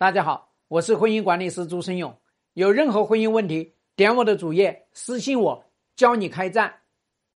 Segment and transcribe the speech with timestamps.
[0.00, 2.16] 大家好，我是婚姻管理师朱生勇。
[2.52, 5.64] 有任何婚姻问题，点我的主页私信我，
[5.96, 6.72] 教你开战。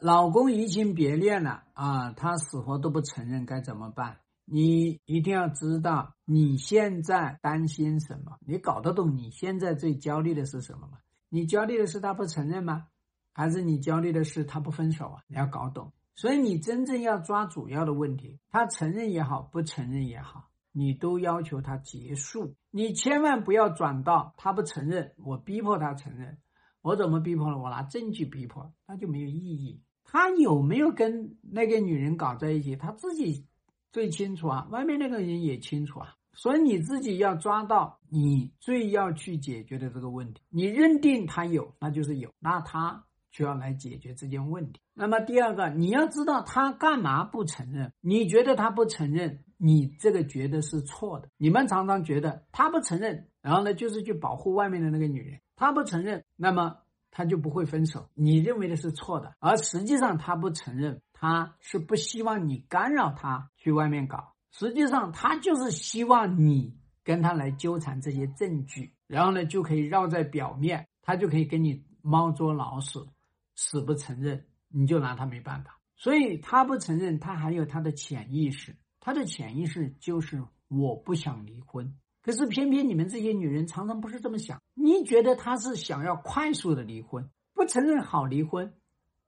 [0.00, 4.18] 老公移情别恋了啊，他死活都不承认，该怎么办？
[4.44, 10.98] 你一定要知道你现在担心什么，你搞得懂你现在最焦虑的是什么吗？
[11.30, 12.86] 你焦虑的是他不承认吗？
[13.32, 15.24] 还是你焦虑的是他不分手啊？
[15.26, 15.92] 你要搞懂。
[16.14, 20.50] 所以你真正要抓主要的问题，他承认也好，不承认也好。
[20.76, 26.38] 你都要求他结束，你千万不要转到他不承认，我逼迫他承认，
[26.82, 27.58] 我怎么逼迫呢？
[27.58, 29.80] 我拿证据逼迫，那就没有意义。
[30.04, 33.46] 他有没有跟那个女人搞在一起，他自己
[33.92, 36.16] 最清楚啊，外面那个人也清楚啊。
[36.36, 44.80] 所以你自己要抓到你最要去解决的这个问题，你认定他有，那就是有，那他就要来解决这件问题。
[44.94, 47.92] 那么第二个，你要知道他干嘛不承认？
[48.00, 49.42] 你觉得他不承认？
[49.56, 51.28] 你这个觉得是错的。
[51.36, 55.40] 你们常常觉得他不承认，然后呢，就是去保护外面的那个女人。
[55.56, 56.76] 他不承认，那么
[57.10, 58.08] 他就不会分手。
[58.14, 64.34] 你认为的是错的，而实际上他不承认，他是不希望你干扰他去外面搞。
[64.52, 73.08] 实际上他就是希望你跟他来纠缠这些证据，然后呢就可以绕在表面，他就可以跟你猫捉老鼠，
[73.54, 75.80] 死不承认，你就拿他没办法。
[75.96, 78.76] 所以他不承认，他还有他的潜意识。
[79.00, 84.60] 他的潜意识就是我不想离婚，可是偏偏你们这些女人常常不是这么想。
[84.74, 88.74] 你觉得他是想要快速的离婚，不承认好离婚，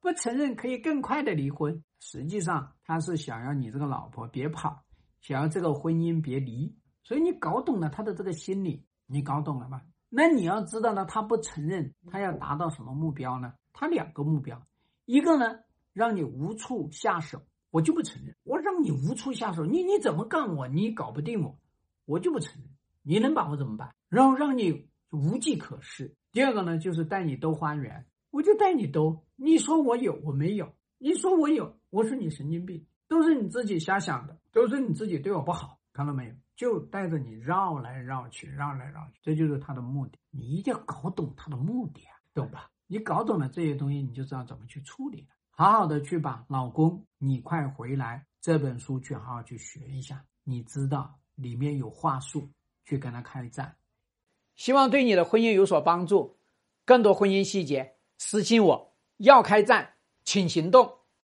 [0.00, 1.82] 不承认可以更快的离婚。
[2.00, 4.84] 实际上他是想要你这个老婆别跑，
[5.20, 6.76] 想要这个婚姻别离。
[7.02, 9.82] 所以你搞懂了他的这个心理，你搞懂了吗？
[10.14, 13.54] 那你要知道呢，他不承认，他要达到什么目标呢？
[13.72, 14.62] 他两个目标，
[15.06, 15.60] 一个呢
[15.94, 17.40] 让你无处下手。
[17.70, 21.58] 我就不承认，我让你无处下手，你你怎么干我，你搞不定我，
[22.04, 22.70] 我就不承认，
[23.02, 23.94] 你能把我怎么办？
[24.10, 26.14] 然后让你无计可施。
[26.30, 29.24] 第二个呢，就是带你兜花园，我就带你兜。
[29.36, 30.66] 你说我有，我没有；
[30.98, 36.34] 你说我有，我说你神经病，都是你自己瞎想的，都是你自己对我不好，看到没有？
[36.56, 40.18] 就带着你绕来绕去，绕来绕去，这就是他的目的。
[40.30, 42.70] 你一定要搞懂他的目的啊，懂吧？
[42.86, 45.28] 你搞懂了这些东西，你就知道怎么去处理了。
[45.50, 52.48] 好好的去把老公，你快回来这本书去好好去学一下，你知道里面有话术，
[52.84, 53.76] 去跟他开战。
[54.54, 56.38] 希望对你的婚姻有所帮助。
[56.84, 58.96] 更多婚姻细节，私信我。
[59.18, 59.94] 要开战，
[60.24, 60.98] 请行动。